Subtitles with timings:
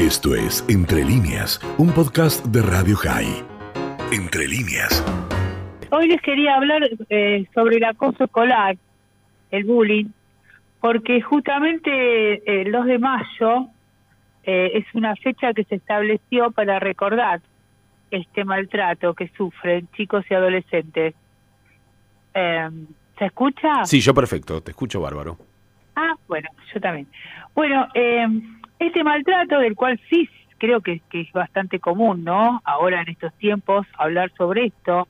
[0.00, 3.44] Esto es Entre líneas, un podcast de Radio High.
[4.10, 5.04] Entre líneas.
[5.90, 8.78] Hoy les quería hablar eh, sobre el acoso escolar,
[9.50, 10.06] el bullying,
[10.80, 13.66] porque justamente el 2 de mayo
[14.44, 17.42] eh, es una fecha que se estableció para recordar
[18.10, 21.14] este maltrato que sufren chicos y adolescentes.
[22.32, 22.70] Eh,
[23.18, 23.84] ¿Se escucha?
[23.84, 25.36] Sí, yo perfecto, te escucho bárbaro.
[25.94, 27.06] Ah, bueno, yo también.
[27.54, 28.26] Bueno, eh,
[28.80, 30.28] este maltrato del cual sí
[30.58, 32.60] creo que, es bastante común, ¿no?
[32.64, 35.06] Ahora en estos tiempos hablar sobre esto,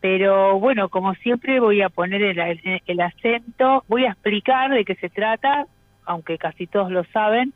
[0.00, 4.94] pero bueno, como siempre voy a poner el, el acento, voy a explicar de qué
[4.96, 5.66] se trata,
[6.04, 7.52] aunque casi todos lo saben,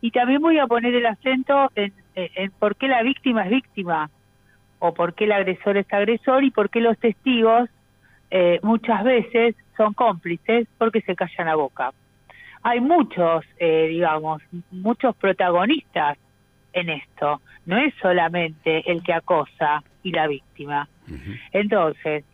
[0.00, 4.10] y también voy a poner el acento en, en por qué la víctima es víctima,
[4.78, 7.68] o por qué el agresor es agresor, y por qué los testigos
[8.30, 11.92] eh, muchas veces son cómplices porque se callan la boca.
[12.68, 16.18] Hay muchos, eh, digamos, muchos protagonistas
[16.72, 17.40] en esto.
[17.66, 20.88] No es solamente el que acosa y la víctima.
[21.52, 22.24] Entonces,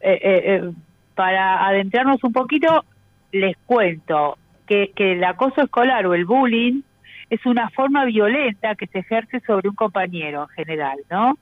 [0.00, 0.70] eh,
[1.14, 2.84] para adentrarnos un poquito,
[3.32, 6.82] les cuento que, que el acoso escolar o el bullying
[7.30, 11.36] es una forma violenta que se ejerce sobre un compañero en general, ¿no?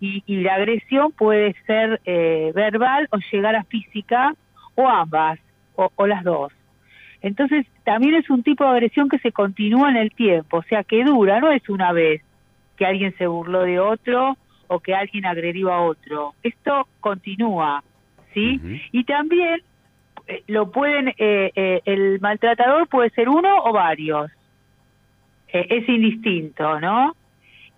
[0.00, 4.34] y, la agresión puede ser eh, verbal o llegar a física
[4.74, 5.38] o ambas
[5.74, 6.52] o, las dos.
[7.22, 10.84] Entonces también es un tipo de agresión que se continúa en el tiempo, o sea
[10.84, 12.22] que dura, no es una vez
[12.76, 14.36] que alguien se burló de otro
[14.68, 16.34] o que alguien agredió a otro.
[16.42, 17.82] Esto continúa,
[18.34, 18.60] ¿sí?
[18.92, 19.62] Y también
[20.26, 24.30] eh, lo pueden, eh, el maltratador puede ser uno o varios.
[25.48, 27.14] es indistinto, ¿no?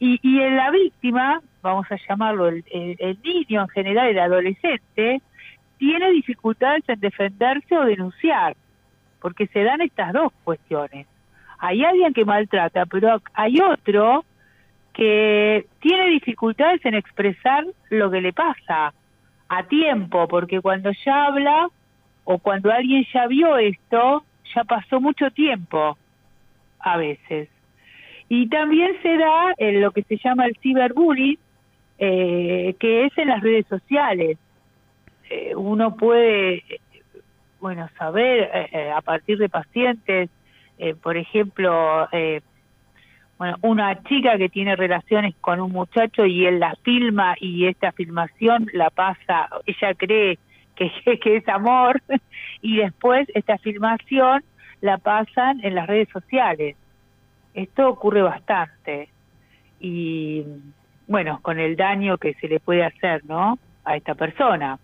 [0.01, 5.21] Y, y en la víctima vamos a llamarlo, el, niño en general, el adolescente,
[5.79, 8.57] tiene dificultades en defenderse o denunciar,
[9.21, 11.07] porque se dan estas dos cuestiones.
[11.59, 14.25] Hay alguien que maltrata, pero hay otro
[14.93, 18.93] que tiene dificultades en expresar lo que le pasa
[19.49, 21.69] a tiempo, porque cuando ya habla
[22.25, 25.97] o cuando alguien ya vio esto, ya pasó mucho tiempo
[26.81, 27.49] a veces.
[28.29, 31.39] Y también se da en lo que se llama el ciberbullying,
[31.99, 34.37] eh, que es en las redes sociales.
[35.31, 36.63] Eh, uno puede,
[37.61, 40.31] bueno, saber eh, a partir de pacientes,
[41.03, 42.09] por ejemplo,
[43.39, 47.93] bueno, una chica que tiene relaciones con un muchacho y él la filma y esta
[47.93, 50.39] filmación la pasa, ella cree
[50.75, 50.91] que,
[51.37, 52.03] es amor
[52.63, 54.43] y después esta filmación
[54.81, 56.77] la pasan en las redes sociales.
[57.55, 59.09] Esto ocurre bastante
[59.81, 60.45] y
[61.07, 63.59] bueno, con el daño que se le puede hacer, ¿no?
[63.85, 64.79] A esta persona.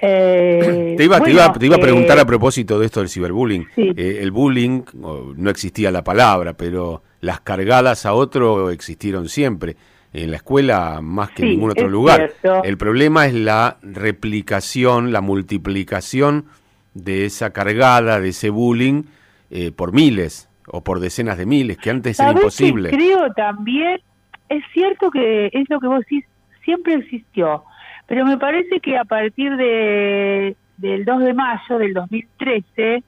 [0.00, 3.08] Eh, te, iba, te, iba, te, iba, a preguntar a eh, propósito de esto del
[3.08, 3.66] ciberbullying.
[3.76, 9.76] Eh, el bullying, no existía la palabra, pero las cargadas a otro existieron siempre.
[10.12, 12.32] En la escuela más que en ningún otro lugar.
[12.64, 16.46] El problema es la replicación, la multiplicación
[16.94, 19.02] de esa cargada, de ese bullying
[19.76, 22.90] por miles o por decenas de miles, que antes era imposible.
[22.90, 24.00] creo también,
[24.48, 26.24] es cierto que es lo que vos decís,
[26.64, 27.64] siempre existió,
[28.08, 33.02] pero me parece que a partir de, del 2 de mayo del 2013,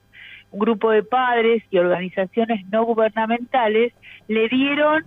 [0.51, 3.93] un grupo de padres y organizaciones no gubernamentales
[4.27, 5.03] le dieron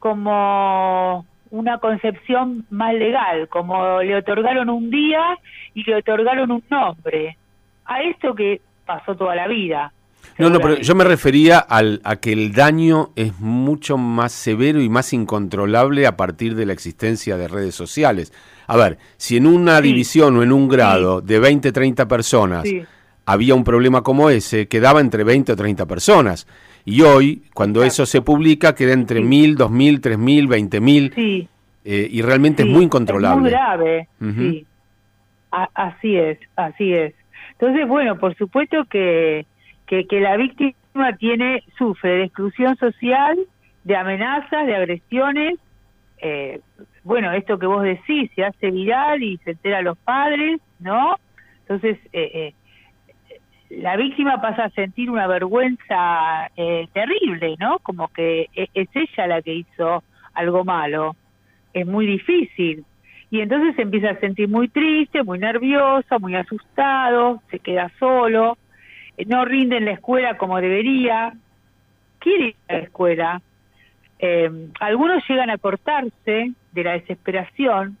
[0.00, 5.38] como una concepción más legal, como le otorgaron un día
[5.72, 7.38] y le otorgaron un nombre
[7.86, 9.94] a esto que pasó toda la vida.
[10.38, 14.80] No, no, pero yo me refería al, a que el daño es mucho más severo
[14.80, 18.32] y más incontrolable a partir de la existencia de redes sociales.
[18.68, 22.64] A ver, si en una división o en un grado de 20, 30 personas
[23.26, 26.46] había un problema como ese, quedaba entre 20 o 30 personas.
[26.84, 31.12] Y hoy, cuando eso se publica, queda entre mil, dos mil, tres mil, veinte mil.
[31.84, 33.36] Eh, y realmente es muy incontrolable.
[33.36, 34.66] Es muy grave, sí.
[35.50, 37.14] así es, así es.
[37.52, 39.44] Entonces, bueno, por supuesto que
[39.88, 43.38] que, la víctima tiene sufre de exclusión social,
[43.84, 45.58] de amenazas, de agresiones.
[46.18, 46.60] Eh,
[47.04, 51.16] bueno, esto que vos decís se hace viral y se entera a los padres, ¿no?
[51.60, 52.54] Entonces, eh, eh,
[53.70, 56.50] la víctima pasa a sentir una vergüenza
[56.92, 57.78] terrible, ¿no?
[57.80, 60.02] Como que e, es ella la que hizo
[60.34, 61.16] algo malo.
[61.72, 62.84] Es muy difícil.
[63.30, 68.56] Y entonces se empieza a sentir muy triste, muy nervioso, muy asustado, se queda solo
[69.26, 71.32] no rinde en la escuela como debería,
[72.18, 73.42] quiere ir a la escuela.
[74.18, 74.50] Eh,
[74.80, 77.96] algunos llegan a cortarse de la desesperación,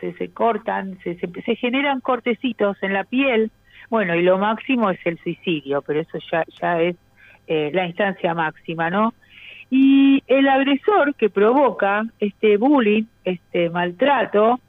[0.00, 3.50] se, se cortan, se, se, generan cortecitos en la piel,
[3.88, 6.96] bueno, y lo máximo es el suicidio, pero eso ya, ya es
[7.46, 9.14] eh, la instancia máxima, ¿no?
[9.70, 14.60] Y el agresor que provoca este bullying, este maltrato,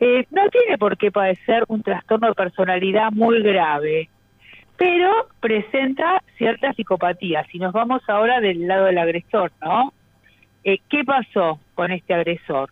[0.00, 4.08] eh, no tiene por qué padecer un trastorno de personalidad muy grave,
[4.82, 7.46] pero presenta cierta psicopatía.
[7.52, 9.92] Si nos vamos ahora del lado del agresor, ¿no?
[10.64, 12.68] Eh, ¿Qué pasó con este agresor?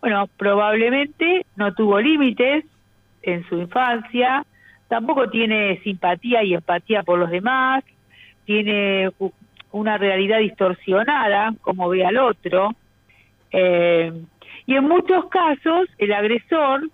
[0.00, 2.64] Bueno, probablemente no tuvo límites
[3.22, 4.44] en su infancia,
[4.88, 7.84] tampoco tiene simpatía y empatía por los demás,
[8.44, 9.10] tiene
[9.70, 12.70] una realidad distorsionada, como ve al otro,
[13.52, 14.12] eh,
[14.66, 16.90] y en muchos casos el agresor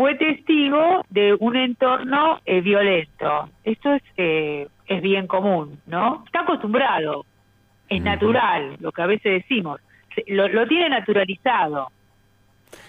[0.00, 3.50] fue testigo de un entorno eh, violento.
[3.62, 6.22] Esto es, eh, es bien común, ¿no?
[6.24, 7.26] Está acostumbrado,
[7.86, 9.78] es natural, lo que a veces decimos,
[10.26, 11.88] lo, lo tiene naturalizado.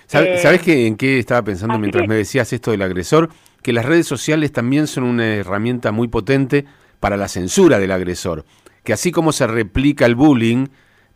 [0.05, 3.27] ¿Sabes, ¿Sabes en qué estaba pensando mientras me decías esto del agresor?
[3.61, 6.63] Que las redes sociales también son una herramienta muy potente
[7.01, 8.45] para la censura del agresor.
[8.85, 10.67] Que así como se replica el bullying,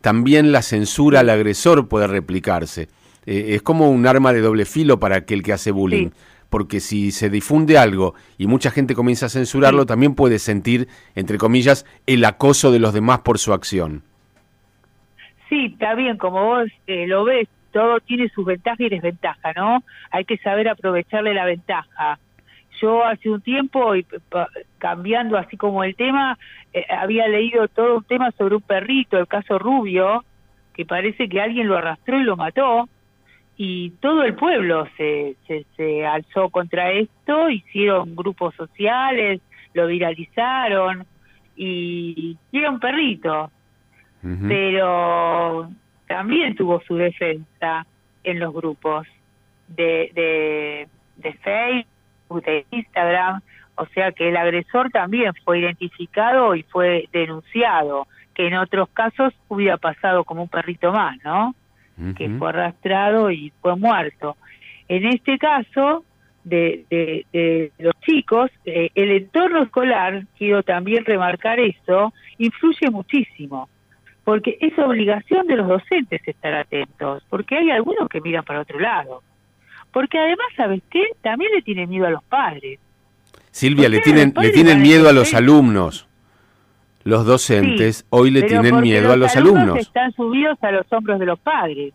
[0.02, 2.88] también la censura al agresor puede replicarse.
[3.26, 6.10] Eh, es como un arma de doble filo para aquel que hace bullying.
[6.48, 10.86] Porque si se difunde algo y mucha gente comienza a censurarlo, también puede sentir,
[11.16, 14.02] entre comillas, el acoso de los demás por su acción.
[15.48, 19.82] Sí, está bien, como vos eh, lo ves, todo tiene sus ventajas y desventajas, ¿no?
[20.10, 22.18] Hay que saber aprovecharle la ventaja.
[22.80, 24.06] Yo hace un tiempo, y
[24.78, 26.38] cambiando así como el tema,
[26.72, 30.24] eh, había leído todo un tema sobre un perrito, el caso Rubio,
[30.74, 32.88] que parece que alguien lo arrastró y lo mató,
[33.56, 35.36] y todo el pueblo se,
[35.76, 39.40] se, alzó contra esto, hicieron grupos sociales,
[39.72, 41.06] lo viralizaron,
[41.56, 43.50] y, era un perrito,
[44.48, 45.70] pero
[46.06, 47.86] también tuvo su defensa
[48.24, 49.06] en los grupos
[49.68, 53.40] de, de, de Facebook de Instagram,
[53.76, 59.32] o sea que el agresor también fue identificado y fue denunciado, que en otros casos
[59.48, 61.54] hubiera pasado como un perrito más, ¿no?
[62.16, 64.36] Que fue arrastrado y fue muerto.
[64.88, 66.04] En este caso
[66.44, 73.68] de, de, los chicos, eh, el entorno escolar, quiero también remarcar eso, influye muchísimo,
[74.22, 78.78] porque es obligación de los docentes estar atentos, porque hay algunos que miran para otro
[78.78, 79.22] lado.
[79.92, 81.02] Porque además, ¿sabes qué?
[81.22, 82.78] También le tienen miedo a los padres.
[83.50, 86.05] Silvia, le tienen, le tienen miedo a los alumnos.
[87.06, 89.78] Los docentes hoy le tienen miedo a los alumnos.
[89.78, 91.94] Están subidos a los hombros de los padres.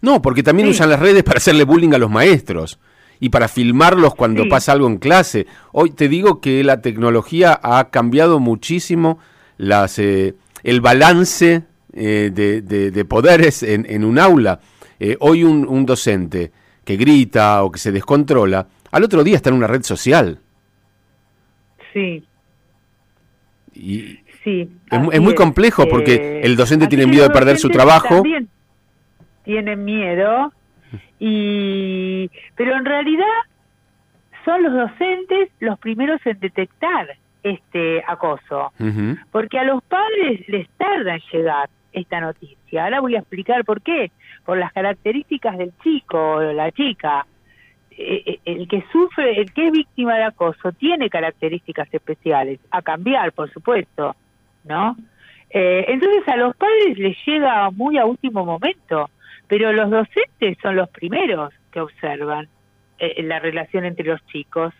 [0.00, 2.80] No, porque también usan las redes para hacerle bullying a los maestros
[3.20, 5.46] y para filmarlos cuando pasa algo en clase.
[5.72, 9.18] Hoy te digo que la tecnología ha cambiado muchísimo
[9.58, 14.60] las, eh, el balance eh, de, poderes en, un aula.
[14.98, 16.50] Eh, hoy un, un docente
[16.82, 20.38] que grita o que se descontrola, al otro día está en una red social.
[21.92, 22.24] Sí.
[23.74, 28.22] Y sí, es, muy complejo porque eh, el docente tiene miedo de perder su trabajo.
[29.44, 30.52] Tienen miedo
[31.18, 33.26] y pero en realidad
[34.44, 38.72] son los docentes los primeros en detectar este acoso,
[39.30, 42.84] porque a los padres les tarda en llegar esta noticia.
[42.84, 44.10] Ahora voy a explicar por qué.
[44.44, 47.26] Por las características del chico o la chica.
[47.90, 52.80] Eh, eh, el que sufre, el que es víctima de acoso, tiene características especiales, a
[52.80, 54.16] cambiar, por supuesto,
[54.64, 54.96] ¿no?
[55.50, 59.10] Eh, entonces a los padres les llega muy a último momento,
[59.48, 62.48] pero los docentes son los primeros que observan
[63.16, 64.74] la relación entre los chicos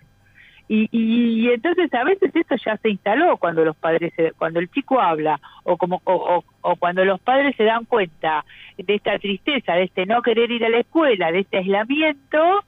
[0.72, 5.00] y, y, entonces a veces esto ya se instaló cuando los padres, cuando el chico
[5.00, 8.44] habla o como o, o, cuando los padres se dan cuenta
[8.78, 12.60] de esta tristeza, de este no querer ir a la escuela, de este aislamiento,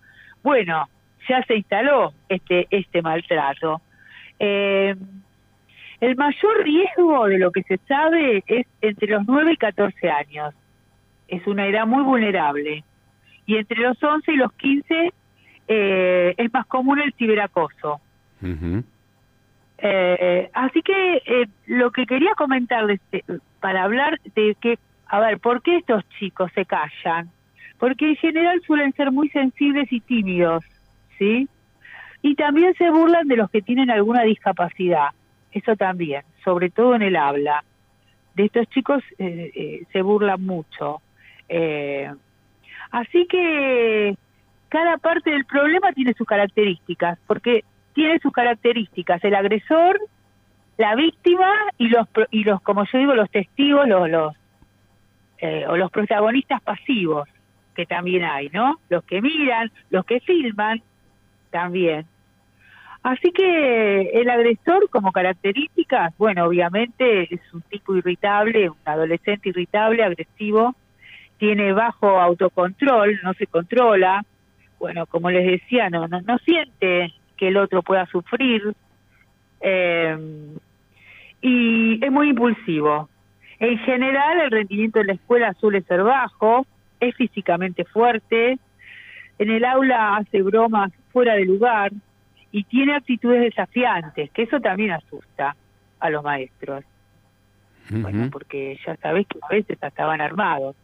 [0.43, 0.89] bueno,
[1.29, 3.81] ya se instaló este este maltrato.
[4.41, 4.97] Eh,
[6.03, 10.53] el mayor riesgo de lo que se sabe es entre los 9 y 14 años.
[11.29, 12.83] Es una edad muy vulnerable.
[13.47, 15.13] Y entre los 11 y los 15
[15.69, 18.01] eh, es más común el ciberacoso.
[19.79, 23.01] Eh, así que eh, lo que quería comentarles
[23.61, 27.31] para hablar de que, a ver, ¿por qué estos chicos se callan?
[27.79, 30.65] Porque en general suelen ser muy sensibles y tímidos,
[31.17, 31.49] ¿sí?
[32.23, 35.11] Y también se burlan de los que tienen alguna discapacidad,
[35.53, 37.65] eso también, sobre todo en el habla.
[38.35, 41.03] De estos chicos se burlan mucho.
[42.91, 44.17] así que
[44.69, 50.01] cada parte del problema tiene sus características, porque tiene sus características el agresor,
[50.79, 54.35] la víctima y los y los como yo digo los testigos, los, los
[55.39, 57.29] eh, o los protagonistas pasivos
[57.75, 58.79] que también hay, ¿no?
[58.89, 60.83] Los que miran, los que filman
[61.51, 62.07] también.
[63.03, 70.05] Así que el agresor como características, bueno, obviamente es un tipo irritable, un adolescente irritable,
[70.05, 70.77] agresivo,
[71.37, 74.25] tiene bajo autocontrol, no se controla,
[74.79, 78.73] bueno, como les decía, no, no, no siente que el otro pueda sufrir
[79.61, 80.17] eh,
[81.41, 83.09] y es muy impulsivo.
[83.59, 86.67] En general el rendimiento de la escuela suele ser bajo,
[87.01, 88.59] es físicamente fuerte,
[89.39, 91.91] en el aula hace bromas fuera de lugar,
[92.53, 95.57] y tiene actitudes desafiantes, que eso también asusta
[95.99, 96.85] a los maestros.
[97.89, 100.77] Bueno, porque ya sabes que a veces estaban armados.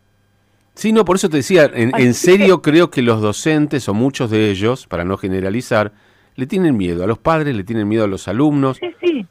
[0.74, 4.50] Sí, no, por eso te decía, en, serio creo que los docentes, o muchos de
[4.50, 5.92] ellos, para no generalizar,
[6.36, 8.78] le tienen miedo a los padres, le tienen miedo a los alumnos.
[8.78, 9.26] Sí, sí.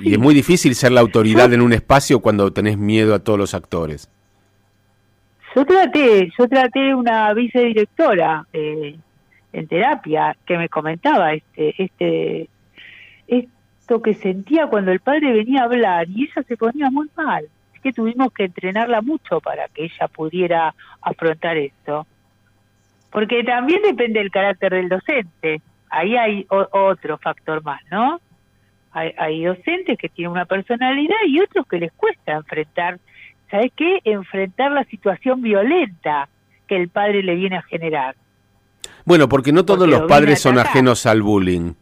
[0.00, 3.38] Y es muy difícil ser la autoridad en un espacio cuando tenés miedo a todos
[3.38, 4.10] los actores.
[5.54, 8.96] Yo traté, yo traté una vicedirectora eh,
[9.58, 12.48] en terapia que me comentaba este este
[13.26, 17.46] esto que sentía cuando el padre venía a hablar y ella se ponía muy mal.
[17.74, 22.06] Es que tuvimos que entrenarla mucho para que ella pudiera afrontar esto.
[23.10, 25.60] Porque también depende del carácter del docente.
[25.88, 28.20] Ahí hay otro factor más no
[28.92, 32.98] hay, hay docentes que tienen una personalidad y otros que les cuesta enfrentar
[33.50, 36.28] sabes qué enfrentar la situación violenta
[36.66, 38.16] que el padre le viene a generar
[39.06, 41.72] bueno, porque no todos los padres son ajenos al bullying.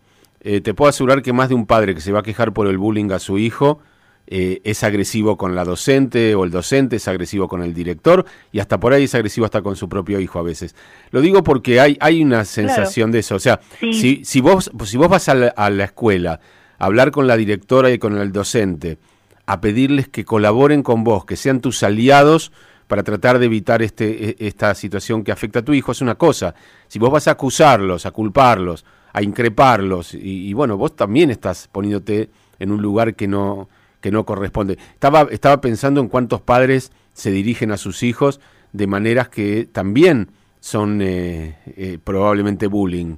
[0.41, 2.67] Eh, te puedo asegurar que más de un padre que se va a quejar por
[2.67, 3.81] el bullying a su hijo
[4.27, 8.59] eh, es agresivo con la docente o el docente es agresivo con el director y
[8.59, 10.77] hasta por ahí es agresivo hasta con su propio hijo a veces.
[11.13, 13.37] Lo digo porque hay, hay una sensación de eso.
[13.37, 16.41] O sea, si, si, vos, si vos vas a la, a la escuela
[16.79, 18.99] a hablar con la directora y con el docente,
[19.47, 22.53] a pedirles que colaboren con vos, que sean tus aliados,
[22.87, 26.15] para tratar de evitar este, e, esta situación que afecta a tu hijo es una
[26.17, 26.55] cosa.
[26.89, 32.31] Si vos vas a acusarlos, a culparlos, a increparlos, y, bueno, vos también estás poniéndote
[32.59, 33.69] en un lugar que no,
[34.01, 34.79] que no corresponde.
[34.93, 38.41] Estaba, estaba pensando en cuántos padres se dirigen a sus hijos
[38.73, 43.17] de maneras que también son eh, eh, probablemente bullying.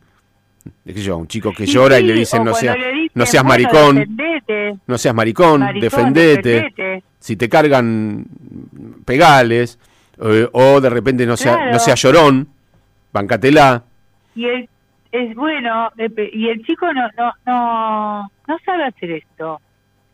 [0.85, 1.17] ¿Qué yo?
[1.17, 2.77] Un chico que llora y le dicen no, sea,
[3.17, 4.17] no seas maricón,
[4.87, 7.03] no seas maricón, defendete.
[7.19, 8.27] Si te cargan
[9.05, 9.79] pegales,
[10.23, 12.47] eh, o de repente no sea, no sea llorón,
[13.13, 13.83] bancatela.
[14.35, 14.69] Y el,
[15.13, 19.63] es bueno, y el chico no, no, no, no sabe hacer esto,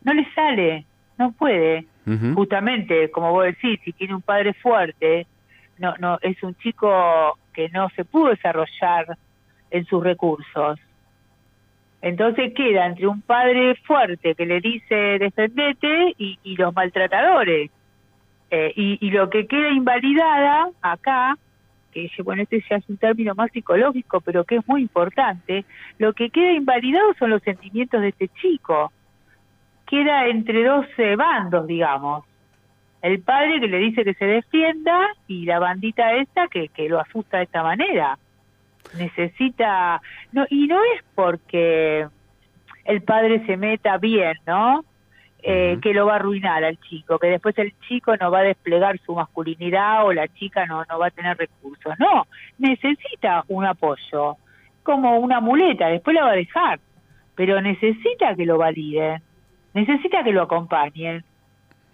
[0.03, 0.85] no le sale,
[1.17, 1.85] no puede.
[2.35, 5.25] Justamente, como vos decís, si tiene un padre fuerte,
[5.77, 9.17] no, no, es un chico que no se pudo desarrollar
[9.71, 10.79] en sus recursos.
[12.03, 17.71] Entonces queda entre un padre fuerte que le dice defendete y, y los maltratadores.
[18.51, 21.35] Eh, y, lo que queda invalidada acá,
[21.91, 25.65] que bueno, este ya es un término más psicológico, pero que es muy importante,
[25.97, 28.91] lo que queda invalidado son los sentimientos de este chico.
[29.87, 30.85] Queda entre dos
[31.17, 32.25] bandos, digamos.
[33.01, 36.99] El padre que le dice que se defienda y la bandita esta que, que lo
[36.99, 38.19] asusta de esta manera.
[38.97, 40.01] Necesita...
[40.31, 42.07] no Y no es porque
[42.85, 44.83] el padre se meta bien, ¿no?
[45.45, 48.43] Eh, que lo va a arruinar al chico, que después el chico no va a
[48.43, 51.93] desplegar su masculinidad o la chica no, no va a tener recursos.
[51.99, 52.27] No,
[52.59, 54.37] necesita un apoyo,
[54.83, 56.79] como una muleta, después la va a dejar,
[57.35, 59.21] pero necesita que lo validen,
[59.73, 61.25] necesita que lo acompañen,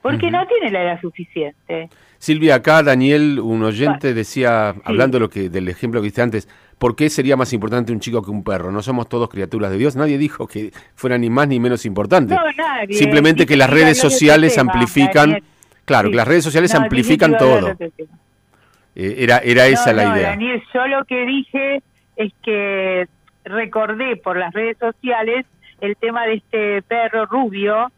[0.04, 1.90] porque no tiene la edad suficiente.
[2.20, 6.48] Silvia, acá Daniel, un oyente, decía, hablando de lo que, del ejemplo que diste antes,
[6.80, 8.72] ¿por qué sería más importante un chico que un perro?
[8.72, 12.34] No somos todos criaturas de Dios, nadie dijo que fuera ni más ni menos importante.
[12.34, 12.96] No, nadie.
[12.96, 15.44] Simplemente que las redes sociales amplifican,
[15.86, 17.76] claro, que las redes sociales amplifican todo.
[18.96, 20.30] Eh, era era esa la idea.
[20.30, 21.84] Daniel, yo lo que dije
[22.16, 23.08] es que
[23.44, 25.46] recordé por las redes sociales
[25.82, 27.92] el tema de este perro rubio,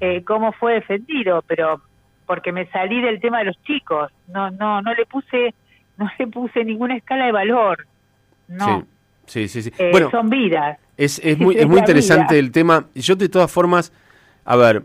[0.00, 1.80] eh, cómo fue defendido, pero
[2.26, 5.54] porque me salí del tema de los chicos, no no no le puse
[5.96, 7.86] no le puse ninguna escala de valor.
[8.48, 8.86] No.
[9.26, 9.72] Sí, sí, sí.
[9.78, 10.78] Eh, bueno, son vidas.
[10.96, 12.86] Es, es muy, es muy interesante el tema.
[12.94, 13.92] Yo de todas formas,
[14.44, 14.82] a ver,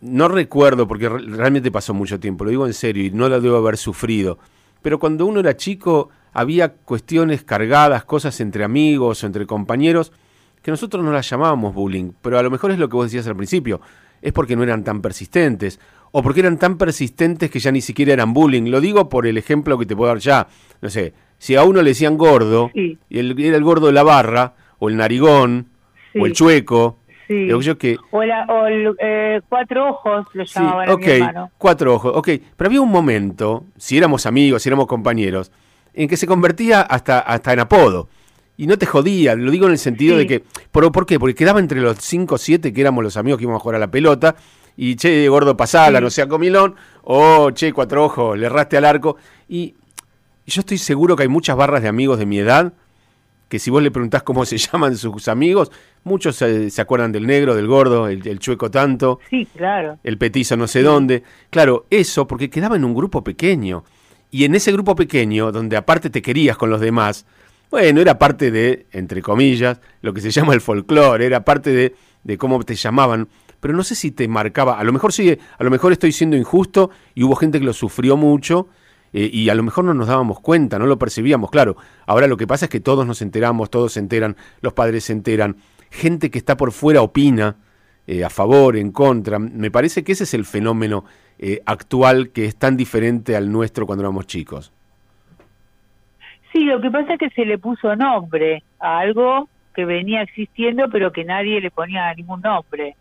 [0.00, 3.56] no recuerdo porque realmente pasó mucho tiempo, lo digo en serio y no lo debo
[3.56, 4.38] haber sufrido,
[4.82, 10.12] pero cuando uno era chico había cuestiones cargadas, cosas entre amigos o entre compañeros
[10.60, 13.26] que nosotros no las llamábamos bullying, pero a lo mejor es lo que vos decías
[13.26, 13.80] al principio,
[14.20, 15.80] es porque no eran tan persistentes
[16.12, 18.70] o porque eran tan persistentes que ya ni siquiera eran bullying.
[18.70, 20.46] Lo digo por el ejemplo que te puedo dar ya,
[20.80, 21.12] no sé,
[21.44, 24.88] si a uno le decían gordo, y el, era el gordo de la barra, o
[24.88, 25.68] el narigón,
[26.18, 27.98] o el chueco, yo que...
[28.12, 31.22] o, el eh, cuatro ojos lo llamaban okay,
[31.58, 35.52] cuatro ojos, ok, pero había un momento, si éramos amigos, si éramos compañeros,
[35.92, 38.08] en que se convertía hasta, hasta en apodo.
[38.56, 40.20] Y no te jodía, lo digo en el sentido Sí.
[40.20, 41.18] de que, ¿por, ¿por qué?
[41.18, 43.76] Porque quedaba entre los 5 o 7 que éramos los amigos que íbamos a jugar
[43.76, 44.34] a la pelota,
[44.78, 46.04] y che, gordo, pasala, Sí.
[46.04, 49.18] no sea comilón, o che, cuatro ojos, le erraste al arco.
[49.46, 49.74] Y
[50.52, 52.72] yo estoy seguro que hay muchas barras de amigos de mi edad
[53.48, 55.70] que si vos le preguntás cómo se llaman sus amigos,
[56.02, 59.98] muchos se, se acuerdan del negro, del gordo, el, el chueco tanto, Sí, claro.
[60.02, 61.22] el petizo no sé dónde.
[61.50, 63.84] Claro, eso porque quedaba en un grupo pequeño.
[64.30, 67.26] Y en ese grupo pequeño, donde aparte te querías con los demás,
[67.70, 71.94] bueno, era parte de, entre comillas, lo que se llama el folclore, era parte de,
[72.24, 73.28] de cómo te llamaban.
[73.60, 76.36] Pero no sé si te marcaba, a lo mejor sí, a lo mejor estoy siendo
[76.36, 78.68] injusto y hubo gente que lo sufrió mucho
[79.14, 81.48] eh, y a lo mejor no nos dábamos cuenta, no lo percibíamos.
[81.50, 85.04] Claro, ahora lo que pasa es que todos nos enteramos, todos se enteran, los padres
[85.04, 85.56] se enteran,
[85.90, 87.56] gente que está por fuera opina
[88.08, 89.38] eh, a favor, en contra.
[89.38, 91.04] Me parece que ese es el fenómeno
[91.38, 94.72] eh, actual que es tan diferente al nuestro cuando éramos chicos.
[96.52, 100.88] Sí, lo que pasa es que se le puso nombre a algo que venía existiendo,
[100.90, 102.96] pero que nadie le ponía ningún nombre.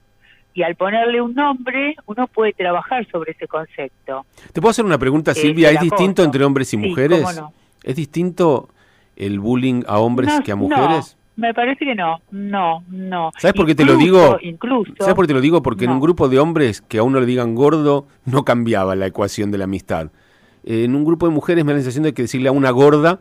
[0.53, 4.25] Y al ponerle un nombre, uno puede trabajar sobre ese concepto.
[4.51, 5.69] ¿Te puedo hacer una pregunta, Esa Silvia?
[5.69, 7.21] es ¿Es la distinto entre hombres y Sí, mujeres?
[7.23, 7.53] cómo no.
[7.83, 8.69] ¿Es distinto
[9.15, 11.17] el bullying a hombres No, que a mujeres?
[11.35, 13.31] No, me parece que no, no, no.
[13.39, 14.37] ¿Sabes por qué te lo digo?
[14.41, 14.93] Incluso.
[14.99, 15.63] ¿Sabes por qué te lo digo?
[15.63, 19.07] Porque en un grupo de hombres que a uno le digan gordo no cambiaba la
[19.07, 20.11] ecuación de la amistad.
[20.63, 22.69] Eh, en un grupo de mujeres me da la sensación de que decirle a una
[22.69, 23.19] gorda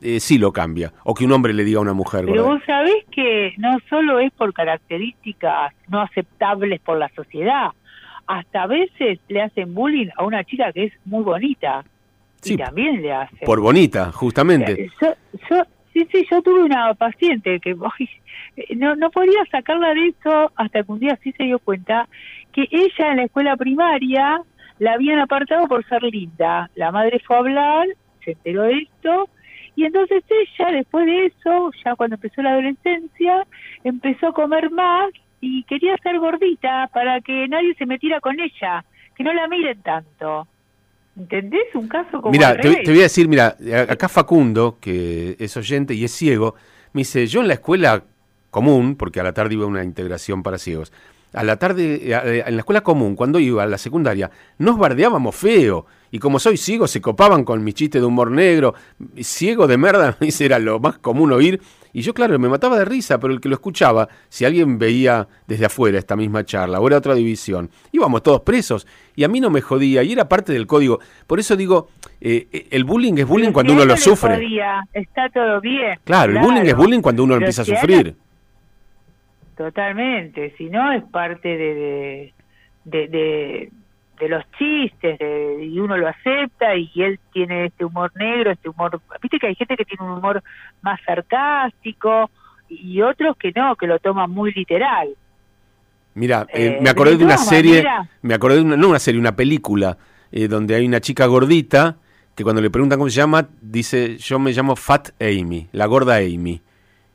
[0.00, 0.92] eh, sí lo cambia.
[1.04, 2.54] O que un hombre le diga a una mujer Pero gorda.
[2.56, 7.68] vos sabés que no solo es por características no aceptables por la sociedad,
[8.26, 11.84] hasta a veces le hacen bullying a una chica que es muy bonita.
[12.40, 13.40] Sí, y también le hacen.
[13.44, 14.84] Por bonita, justamente.
[14.84, 15.14] Eh, Yo,
[15.50, 15.62] yo,
[15.92, 18.08] sí, sí, yo tuve una paciente que ay,
[18.76, 22.08] no, no podía sacarla de eso hasta que un día sí se dio cuenta
[22.52, 24.40] que ella en la escuela primaria
[24.78, 26.70] la habían apartado por ser linda.
[26.76, 27.86] La madre fue a hablar,
[28.24, 29.28] se enteró de esto,
[29.78, 33.46] y entonces ella, después de eso, ya cuando empezó la adolescencia,
[33.84, 35.08] empezó a comer más
[35.40, 39.80] y quería ser gordita para que nadie se metiera con ella, que no la miren
[39.82, 40.48] tanto.
[41.16, 41.72] ¿Entendés?
[41.74, 43.56] Un caso como Mira, te, te voy a decir, mira,
[43.88, 46.56] acá Facundo, que es oyente y es ciego,
[46.92, 48.02] me dice, yo en la escuela
[48.50, 50.92] común, porque a la tarde iba a una integración para ciegos,
[51.32, 54.78] a la tarde, eh, eh, en la escuela común, cuando iba a la secundaria, nos
[54.78, 55.86] bardeábamos feo.
[56.10, 58.74] Y como soy ciego, se copaban con mi chiste de humor negro.
[59.20, 61.60] Ciego de merda, era lo más común oír.
[61.92, 65.26] Y yo, claro, me mataba de risa, pero el que lo escuchaba, si alguien veía
[65.46, 68.86] desde afuera esta misma charla, o era otra división, íbamos todos presos.
[69.16, 71.00] Y a mí no me jodía, y era parte del código.
[71.26, 71.88] Por eso digo,
[72.20, 74.38] eh, el bullying es bullying Pero cuando si uno lo sufre.
[74.92, 75.98] está todo bien.
[76.04, 78.16] Claro, el bullying es bullying cuando uno Pero empieza a si a él- sufrir.
[79.58, 82.32] Totalmente, si no es parte de,
[82.84, 83.08] de,
[84.20, 88.68] de, los chistes de- y uno lo acepta y él tiene este humor negro, este
[88.68, 90.44] humor, viste que hay gente que tiene un humor
[90.80, 92.30] más sarcástico
[92.68, 95.08] y otros que no, que lo toman muy literal.
[96.14, 97.84] Mira, eh, Eh, me acordé de una serie,
[98.22, 99.98] me acordé de una, no una serie, una película,
[100.30, 101.96] eh, donde hay una chica gordita
[102.36, 106.16] que cuando le preguntan cómo se llama, dice, yo me llamo Fat Amy, la gorda
[106.18, 106.60] Amy.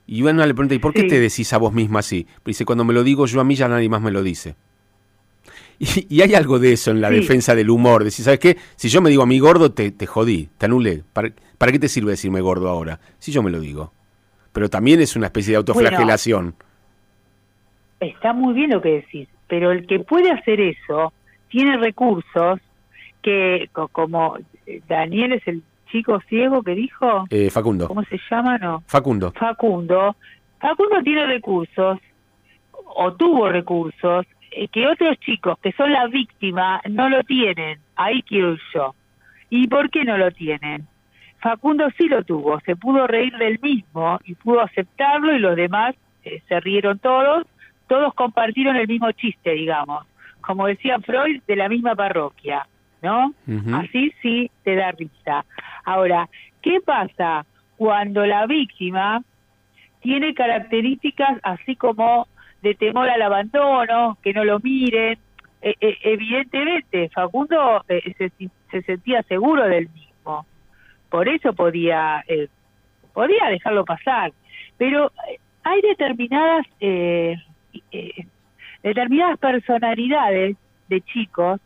[0.05, 1.07] Y una le pregunta, ¿y por qué Sí.
[1.07, 2.27] te decís a vos misma así?
[2.45, 4.55] Dice, cuando me lo digo yo a mí ya nadie más me lo dice.
[5.79, 7.15] Y, y hay algo de eso en la Sí.
[7.15, 8.03] defensa del humor.
[8.03, 8.57] Decir, ¿sabes qué?
[8.75, 11.03] Si yo me digo a mí gordo, te, te jodí, te anulé.
[11.13, 12.99] ¿Para, ¿Para qué te sirve decirme gordo ahora?
[13.19, 13.91] Si yo me lo digo.
[14.51, 16.55] Pero también es una especie de autoflagelación.
[17.99, 21.13] Está muy bien lo que decís, pero el que puede hacer eso
[21.49, 22.59] tiene recursos
[23.21, 27.87] que, co- como eh, Daniel es el chico ciego que dijo, Eh, Facundo.
[27.87, 28.57] ¿cómo se llama?
[28.57, 28.83] No.
[28.87, 29.31] Facundo.
[29.31, 30.15] Facundo,
[30.59, 31.99] Facundo tiene recursos,
[32.95, 37.79] o tuvo recursos, eh, que otros chicos que son la víctima no lo tienen.
[37.95, 38.95] Ahí quiero yo.
[39.51, 40.87] ¿Y por qué no lo tienen?
[41.39, 45.93] Facundo sí lo tuvo, se pudo reír del mismo y pudo aceptarlo y los demás
[46.23, 47.45] eh, se rieron todos,
[47.87, 50.05] todos compartieron el mismo chiste, digamos.
[50.41, 52.65] Como decía Freud, de la misma parroquia,
[53.03, 53.33] ¿no?
[53.75, 55.45] Así sí te da risa.
[55.83, 56.29] Ahora,
[56.61, 59.21] ¿qué pasa cuando la víctima
[60.01, 62.27] tiene características así como
[62.61, 65.19] de temor al abandono, que no lo miren?
[65.61, 68.31] E- e- evidentemente, Facundo eh, se,
[68.71, 70.45] se sentía seguro del mismo.
[71.09, 72.47] Por eso podía, eh,
[73.13, 74.31] podía dejarlo pasar.
[74.77, 77.35] Pero eh, hay determinadas, eh,
[77.91, 78.25] eh,
[78.81, 80.55] determinadas personalidades
[80.87, 81.59] de chicos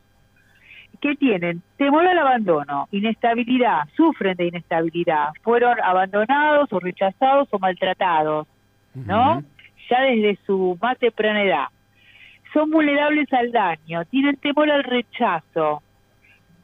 [0.99, 8.47] que tienen temor al abandono, inestabilidad, sufren de inestabilidad, fueron abandonados o rechazados o maltratados,
[8.93, 9.43] ¿no?
[9.89, 11.67] Ya desde su más temprana edad.
[12.53, 15.81] Son vulnerables al daño, tienen temor al rechazo,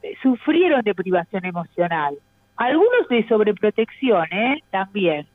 [0.02, 2.14] eh, sufrieron de privación emocional.
[2.56, 4.62] Algunos de sobreprotección, ¿eh?
[4.70, 5.26] También.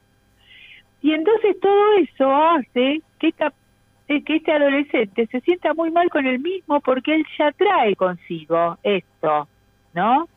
[1.01, 3.53] Y entonces todo eso hace que, esta,
[4.09, 7.95] eh, que este adolescente se sienta muy mal con él mismo porque él ya trae
[7.95, 9.47] consigo esto,
[9.93, 10.27] ¿no?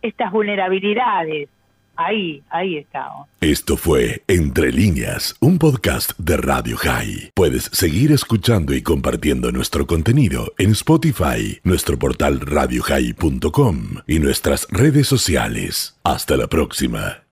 [0.00, 1.50] Estas vulnerabilidades.
[1.96, 3.28] Ahí, ahí estamos.
[3.40, 7.32] Esto fue Entre líneas, un podcast de Radio High.
[7.34, 15.06] Puedes seguir escuchando y compartiendo nuestro contenido en Spotify, nuestro portal radiohigh.com y nuestras redes
[15.06, 16.00] sociales.
[16.02, 17.23] Hasta la próxima.